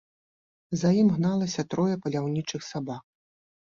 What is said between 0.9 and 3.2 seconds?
ім гналася трое паляўнічых сабак.